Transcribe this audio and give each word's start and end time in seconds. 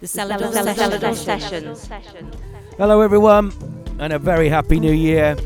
The 0.00 0.06
Selador 0.06 1.16
Sessions. 1.16 1.88
Hello, 2.76 3.00
everyone, 3.00 3.52
and 3.98 4.12
a 4.12 4.18
very 4.20 4.48
happy 4.48 4.78
new 4.78 4.92
year. 4.92 5.36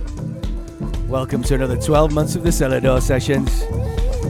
Welcome 1.09 1.43
to 1.45 1.55
another 1.55 1.81
12 1.81 2.13
months 2.13 2.37
of 2.37 2.43
the 2.43 2.51
Selador 2.51 3.01
Sessions, 3.01 3.63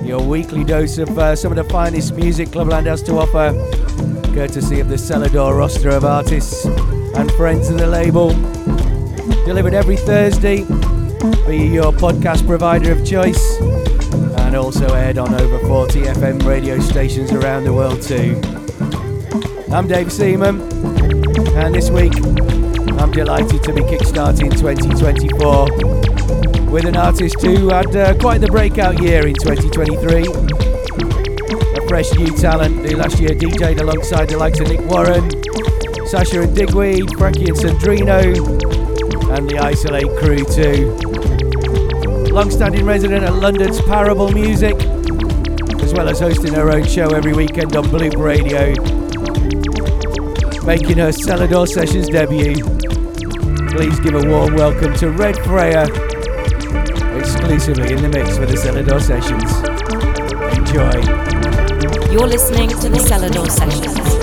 your 0.06 0.22
weekly 0.22 0.62
dose 0.62 0.98
of 0.98 1.19
uh, 1.19 1.35
some 1.35 1.50
of 1.50 1.56
the 1.56 1.64
finest 1.72 2.14
music 2.14 2.50
Clubland 2.50 2.87
has 2.87 3.03
to 3.03 3.14
offer, 3.14 3.50
courtesy 4.32 4.79
of 4.79 4.88
the 4.88 4.95
Selador 4.95 5.58
roster 5.58 5.88
of 5.88 6.04
artists 6.04 6.67
and 6.67 7.33
friends 7.33 7.69
of 7.69 7.79
the 7.79 7.87
label. 7.89 8.29
Delivered 9.45 9.75
every 9.75 9.97
Thursday 9.97 10.63
via 10.63 11.65
your 11.65 11.91
podcast 11.91 12.47
provider 12.47 12.93
of 12.93 13.04
choice, 13.04 13.61
and 13.61 14.54
also 14.54 14.87
aired 14.95 15.19
on 15.19 15.35
over 15.35 15.59
40 15.67 16.02
FM 16.02 16.47
radio 16.47 16.79
stations 16.79 17.33
around 17.33 17.65
the 17.65 17.73
world, 17.73 18.01
too. 18.01 18.41
I'm 19.73 19.89
Dave 19.89 20.12
Seaman, 20.12 20.61
and 21.57 21.75
this 21.75 21.89
week 21.89 22.13
I'm 23.01 23.11
delighted 23.11 23.63
to 23.63 23.73
be 23.73 23.80
kickstarting 23.80 24.51
2024 24.51 26.71
with 26.71 26.85
an 26.85 26.95
artist 26.95 27.41
who 27.41 27.71
had 27.71 27.97
uh, 27.97 28.13
quite 28.19 28.43
the 28.43 28.49
breakout 28.49 29.01
year 29.01 29.27
in 29.27 29.33
2023. 29.33 30.27
A 31.79 31.89
fresh 31.89 32.13
new 32.19 32.37
talent 32.37 32.87
who 32.87 32.99
last 32.99 33.19
year 33.19 33.30
DJ'd 33.30 33.80
alongside 33.80 34.29
the 34.29 34.37
likes 34.37 34.61
of 34.61 34.69
Nick 34.69 34.83
Warren, 34.91 35.30
Sasha 36.07 36.43
and 36.43 36.55
Digweed, 36.55 37.16
Frankey 37.16 37.47
and 37.47 37.57
Sandrino, 37.57 38.37
and 39.35 39.49
the 39.49 39.59
Isolate 39.59 40.15
crew 40.19 40.45
too. 40.45 40.99
Long-standing 42.30 42.85
resident 42.85 43.25
at 43.25 43.37
London's 43.37 43.80
Parable 43.80 44.30
Music, 44.33 44.75
as 45.80 45.95
well 45.95 46.11
as 46.11 46.21
hosting 46.21 46.52
her 46.52 46.71
own 46.71 46.87
show 46.87 47.15
every 47.15 47.33
weekend 47.33 47.75
on 47.75 47.85
Bloop 47.85 48.19
Radio 48.19 48.75
making 50.65 50.98
her 50.98 51.09
Selador 51.09 51.66
Sessions 51.66 52.09
debut. 52.09 52.55
Please 53.71 53.98
give 54.01 54.15
a 54.15 54.29
warm 54.29 54.55
welcome 54.55 54.95
to 54.95 55.07
Redfreya, 55.07 55.88
exclusively 57.18 57.93
in 57.93 58.02
the 58.02 58.09
mix 58.09 58.37
for 58.37 58.46
the 58.46 58.55
Selador 58.55 59.01
Sessions. 59.01 59.51
Enjoy. 60.57 62.13
You're 62.13 62.29
listening 62.29 62.68
to 62.68 62.88
the 62.88 62.99
Selador 62.99 63.51
Sessions. 63.51 64.21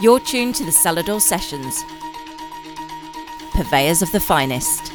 You're 0.00 0.18
tuned 0.18 0.54
to 0.54 0.64
the 0.64 0.70
Selador 0.70 1.20
Sessions, 1.20 1.84
purveyors 3.52 4.00
of 4.00 4.10
the 4.12 4.18
finest. 4.18 4.89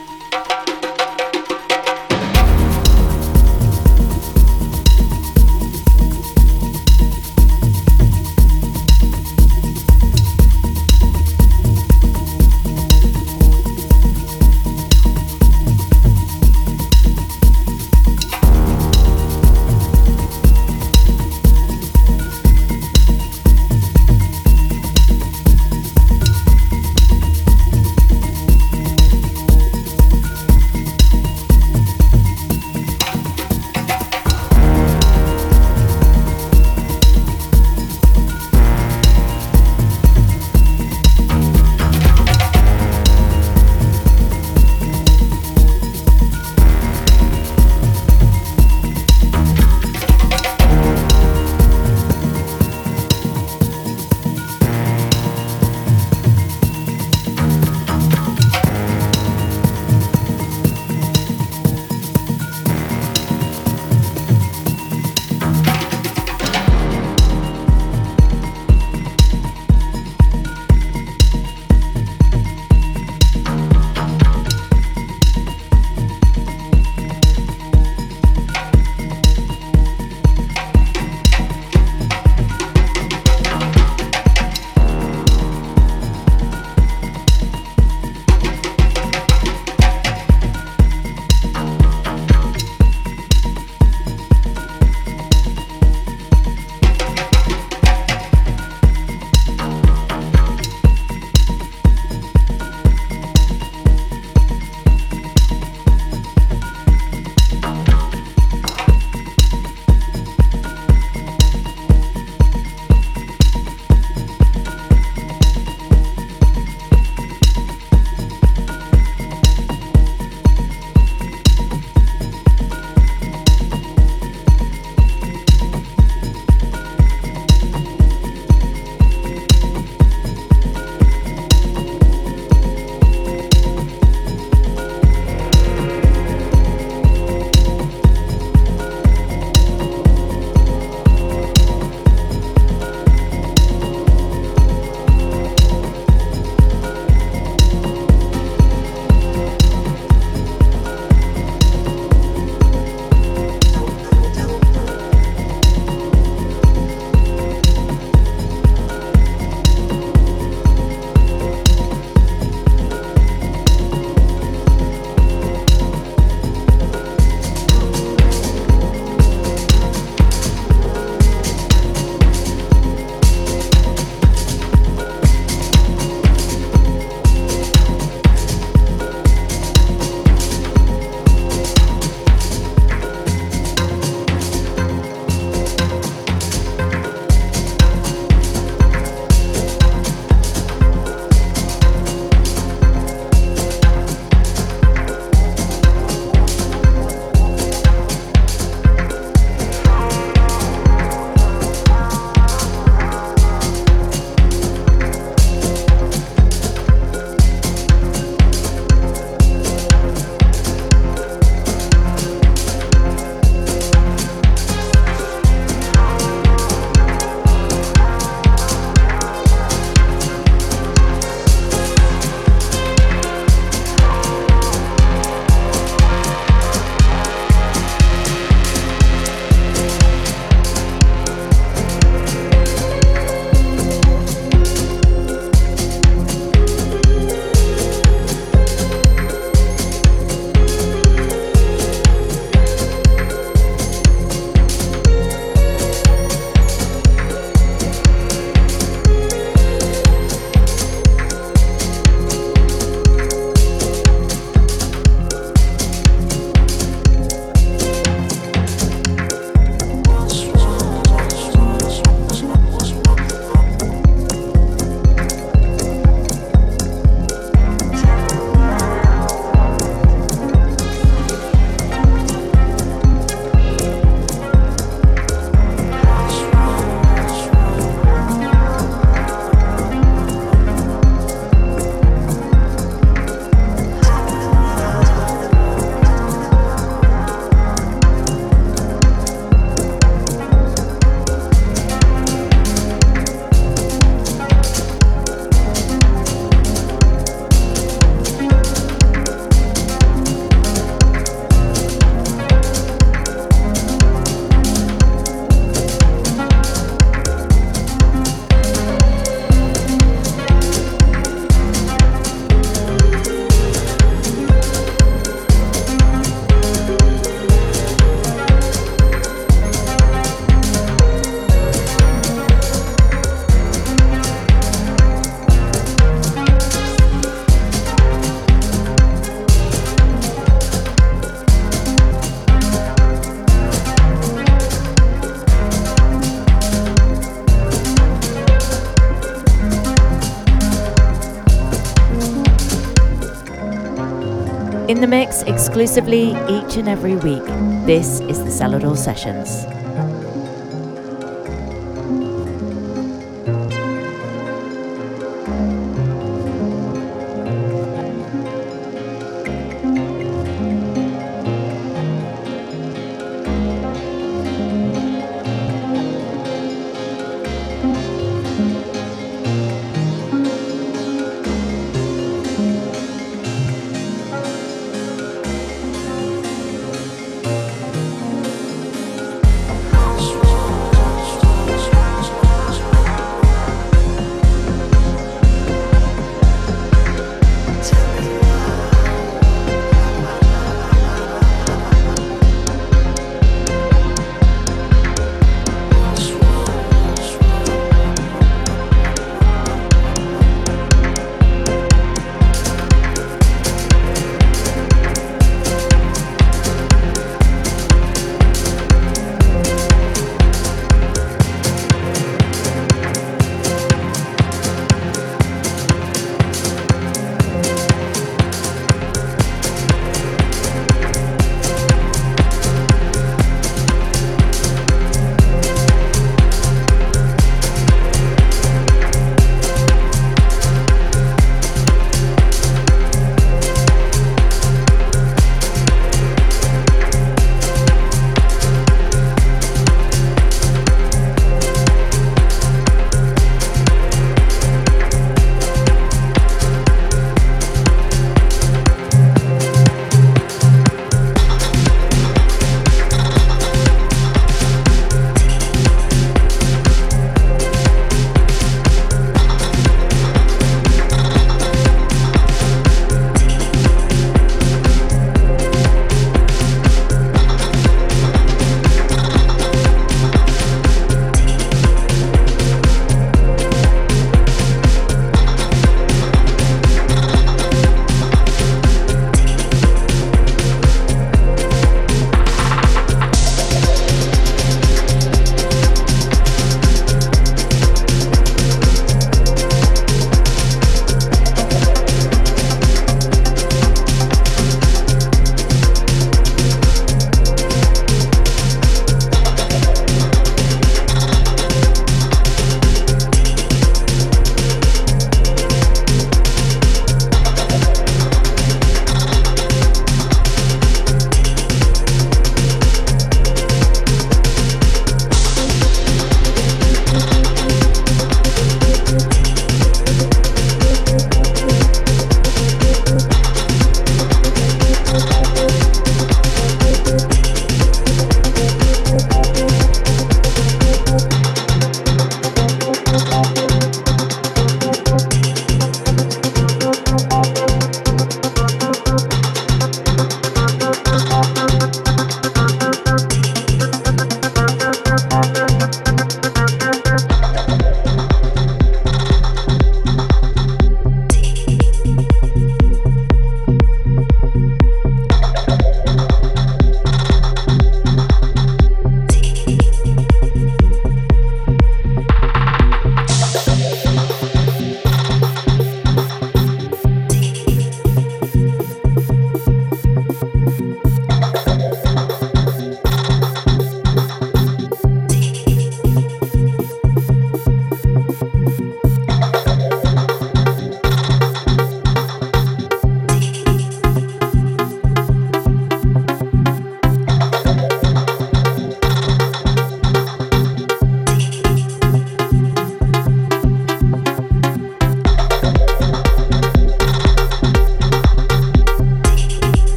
In 344.87 345.01
the 345.01 345.07
mix 345.07 345.41
exclusively 345.41 346.29
each 346.47 346.77
and 346.77 346.87
every 346.87 347.15
week, 347.15 347.43
this 347.87 348.19
is 348.19 348.37
the 348.37 348.51
Selador 348.51 348.95
Sessions. 348.95 349.65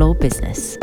Dance 0.00 0.14
business. 0.14 0.79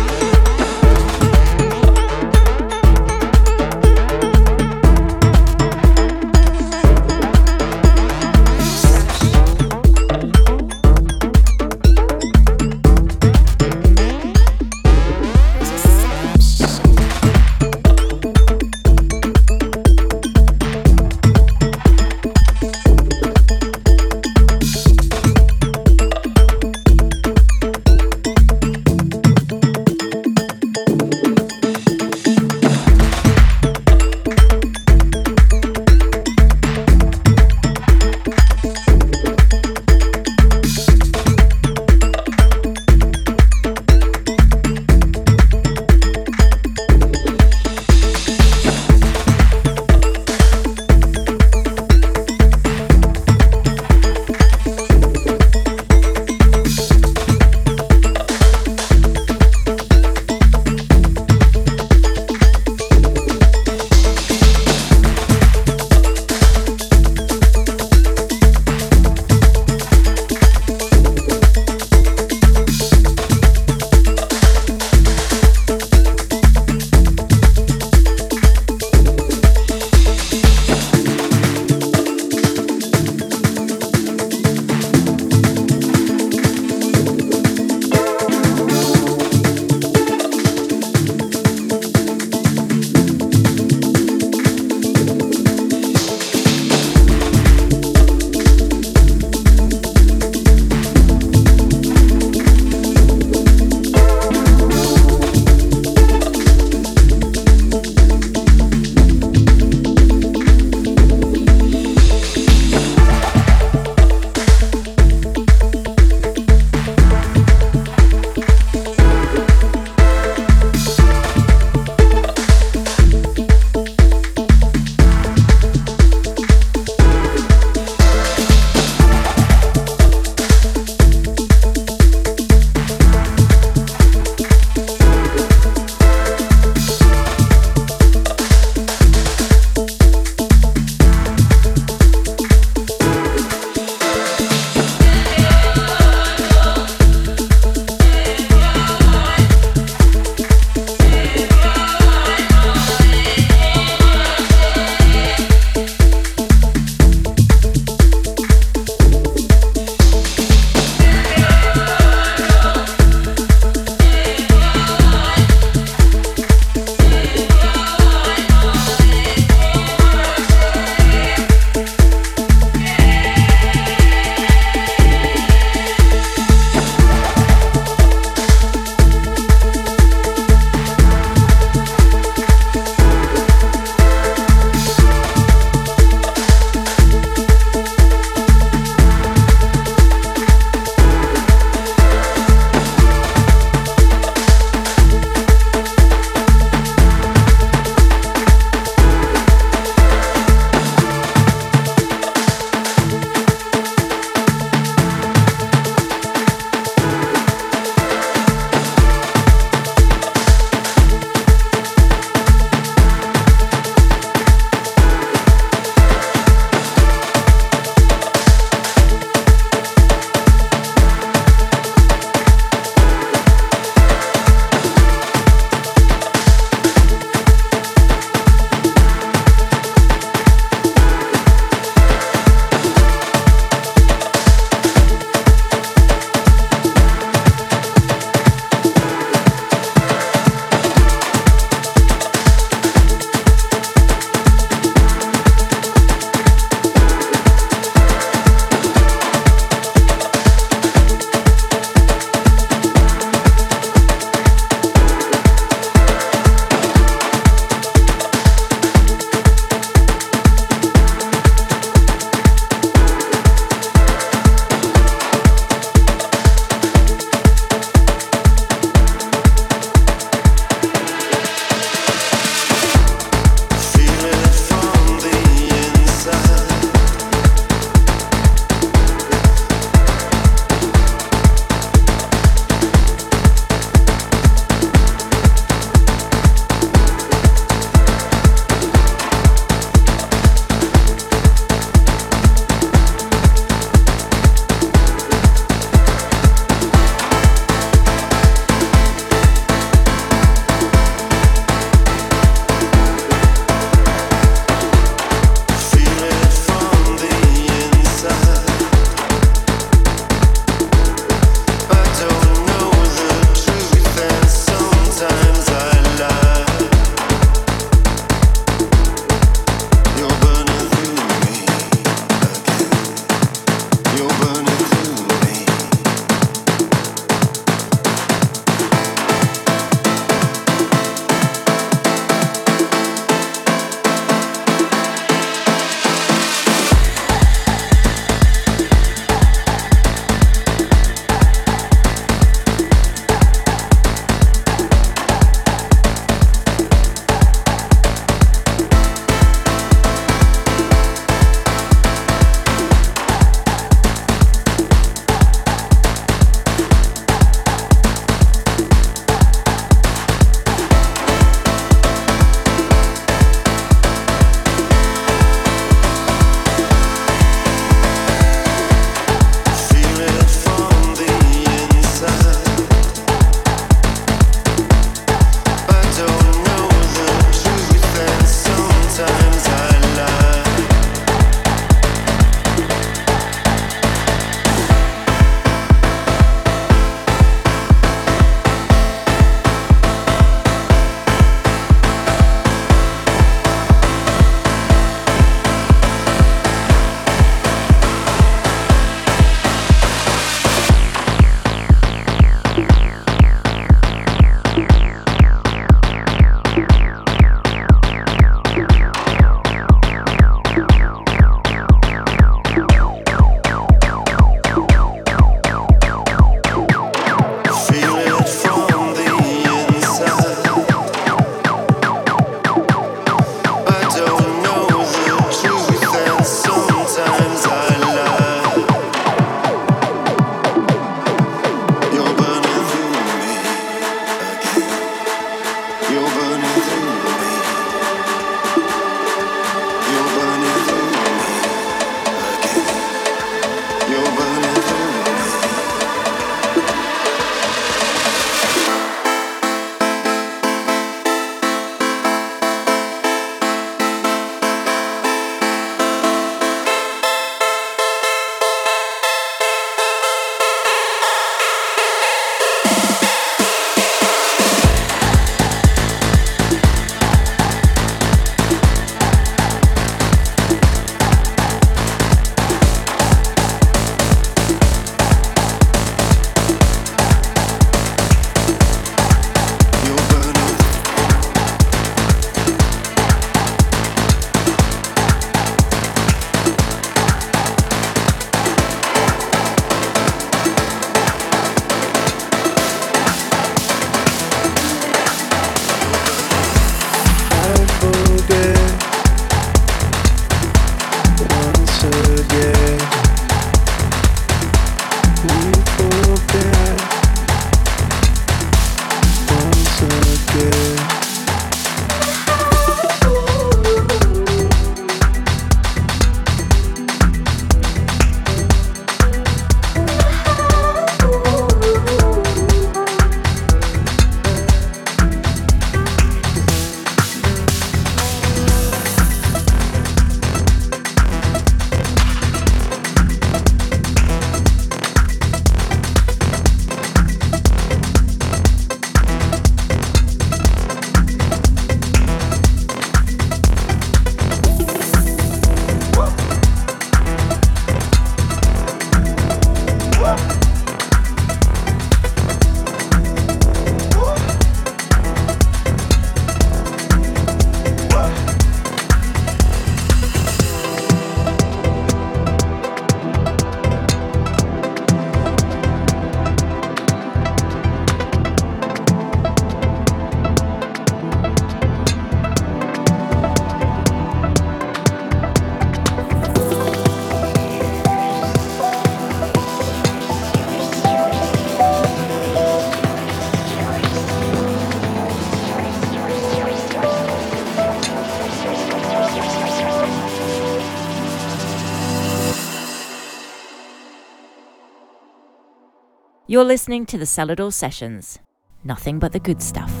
You're 596.51 596.65
listening 596.65 597.05
to 597.05 597.17
the 597.17 597.23
Selador 597.23 597.71
Sessions. 597.71 598.37
Nothing 598.83 599.19
but 599.19 599.31
the 599.31 599.39
good 599.39 599.61
stuff. 599.61 600.00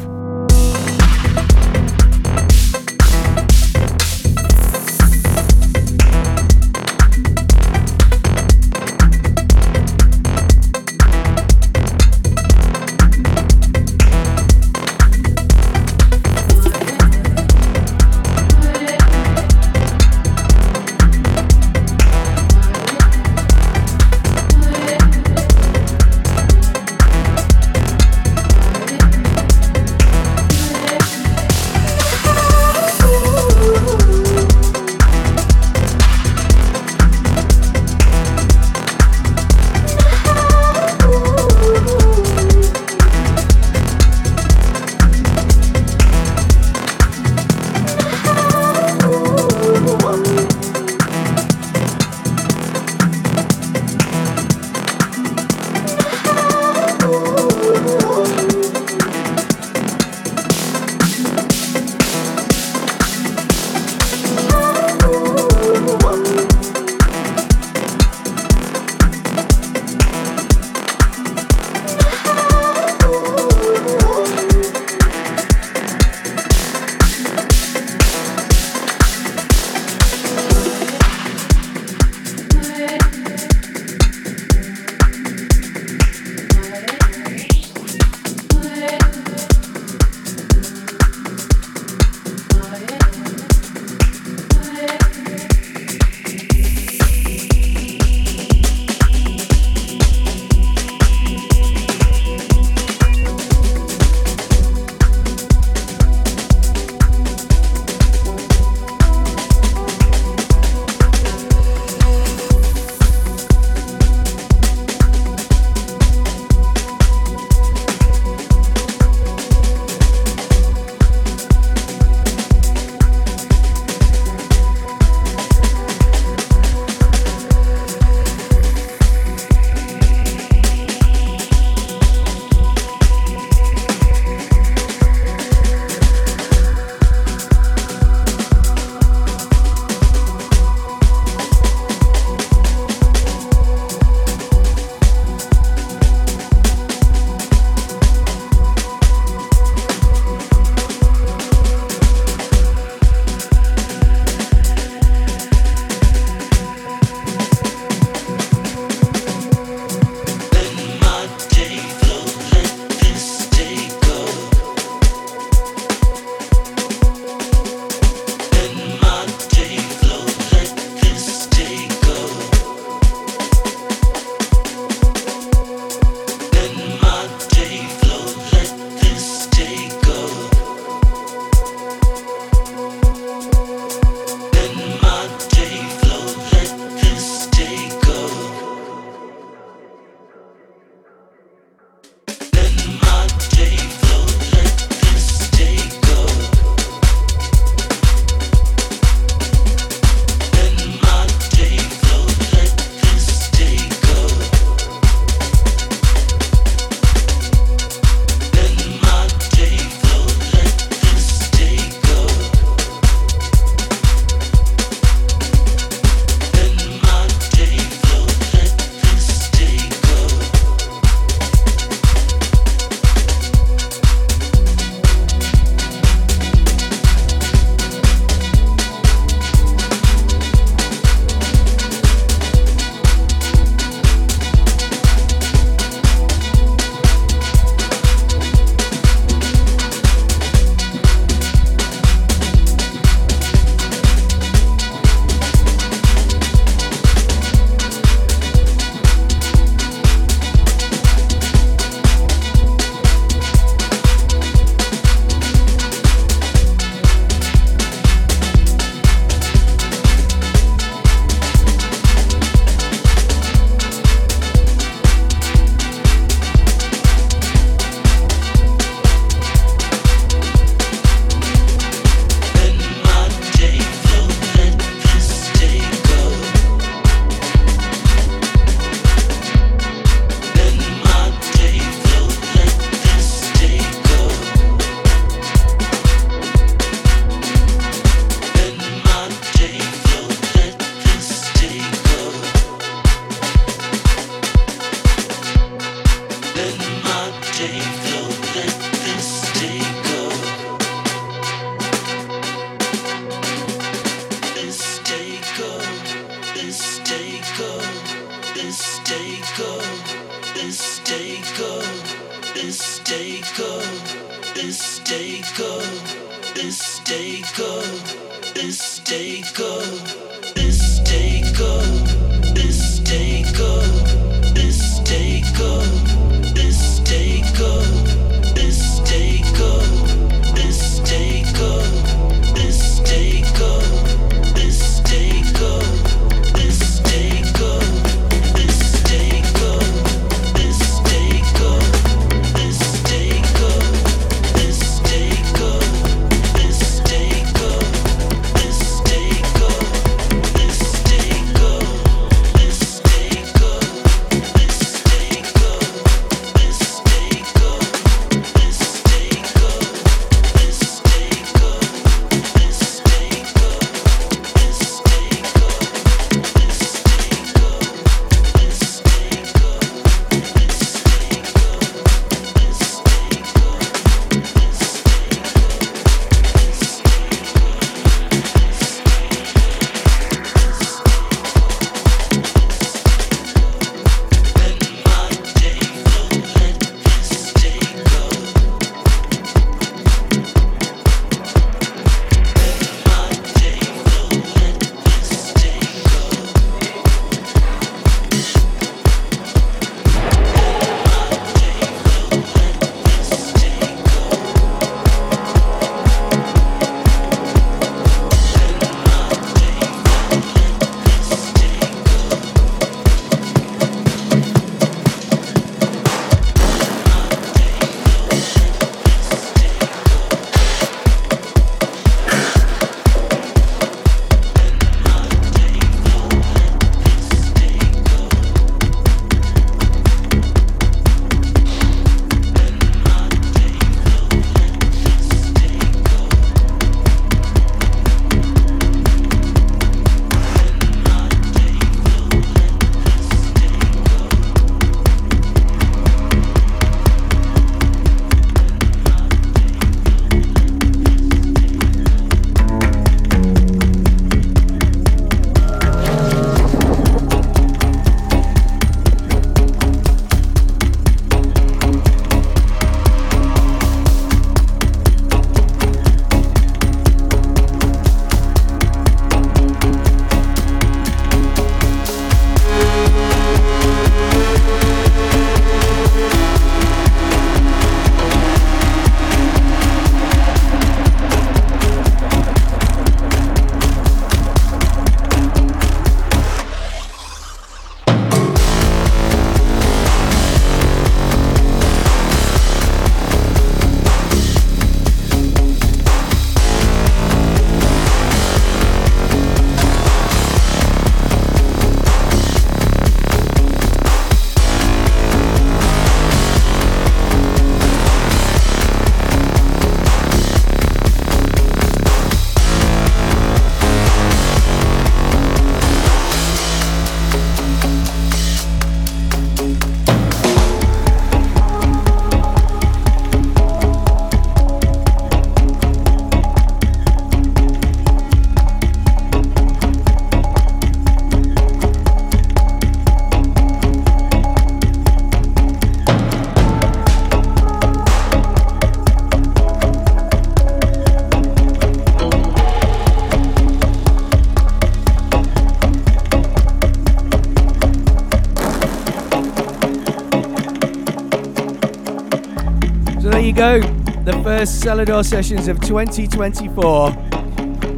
First 554.61 554.83
Selador 554.83 555.25
sessions 555.25 555.67
of 555.67 555.81
2024 555.81 557.09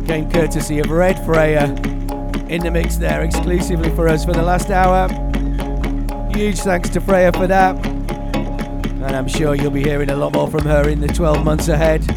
came 0.06 0.32
courtesy 0.32 0.80
of 0.80 0.86
Redfreya 0.86 1.68
in 2.50 2.64
the 2.64 2.72
mix 2.72 2.96
there 2.96 3.22
exclusively 3.22 3.90
for 3.98 4.08
us 4.08 4.24
for 4.24 4.32
the 4.32 4.44
last 4.44 4.70
hour. 4.70 5.10
Huge 6.34 6.60
thanks 6.60 6.90
to 6.92 7.02
Freya 7.02 7.34
for 7.34 7.48
that. 7.48 7.86
And 7.86 9.14
I'm 9.14 9.28
sure 9.28 9.56
you'll 9.56 9.72
be 9.72 9.84
hearing 9.84 10.10
a 10.10 10.16
lot 10.16 10.32
more 10.32 10.50
from 10.50 10.64
her 10.64 10.88
in 10.88 11.02
the 11.02 11.10
12 11.10 11.44
months 11.44 11.68
ahead. 11.68 12.08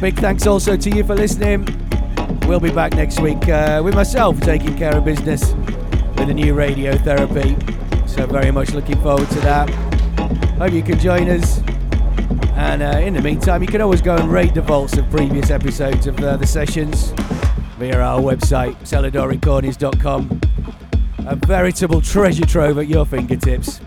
Big 0.00 0.18
thanks 0.18 0.48
also 0.48 0.76
to 0.76 0.90
you 0.90 1.04
for 1.04 1.14
listening. 1.14 1.68
We'll 2.48 2.58
be 2.58 2.72
back 2.72 2.94
next 2.94 3.20
week 3.20 3.48
uh, 3.48 3.80
with 3.84 3.94
myself 3.94 4.40
taking 4.40 4.76
care 4.76 4.96
of 4.96 5.04
business 5.04 5.52
with 6.18 6.30
a 6.30 6.34
new 6.34 6.52
radiotherapy. 6.52 7.54
So, 8.08 8.26
very 8.26 8.50
much 8.50 8.72
looking 8.72 9.00
forward 9.02 9.30
to 9.30 9.40
that. 9.42 9.70
Hope 10.58 10.72
you 10.72 10.82
can 10.82 10.98
join 10.98 11.28
us. 11.28 11.60
And 12.66 12.82
uh, 12.82 12.98
in 12.98 13.14
the 13.14 13.22
meantime, 13.22 13.62
you 13.62 13.68
can 13.68 13.80
always 13.80 14.02
go 14.02 14.16
and 14.16 14.30
rate 14.30 14.52
the 14.52 14.60
vaults 14.60 14.98
of 14.98 15.08
previous 15.08 15.50
episodes 15.50 16.08
of 16.08 16.18
uh, 16.18 16.36
the 16.36 16.46
sessions 16.48 17.12
via 17.78 18.00
our 18.00 18.20
website, 18.20 18.74
seladorrecordings.com. 18.80 20.40
A 21.28 21.36
veritable 21.36 22.00
treasure 22.00 22.44
trove 22.44 22.78
at 22.78 22.88
your 22.88 23.06
fingertips. 23.06 23.80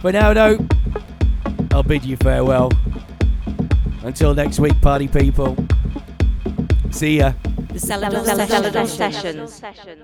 For 0.00 0.12
now, 0.12 0.32
though, 0.32 0.64
I'll 1.72 1.82
bid 1.82 2.04
you 2.04 2.16
farewell. 2.16 2.70
Until 4.04 4.32
next 4.32 4.60
week, 4.60 4.80
party 4.80 5.08
people. 5.08 5.56
See 6.92 7.18
ya. 7.18 7.32
The 7.72 7.80
Selador, 7.80 8.24
Selador, 8.24 8.46
Selador 8.46 8.86
Sessions. 8.86 9.52
Sessions. 9.52 10.03